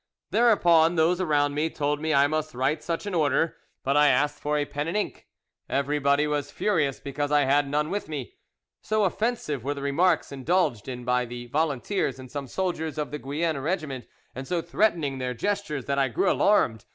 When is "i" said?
2.11-2.25, 3.95-4.07, 7.31-7.41, 15.99-16.07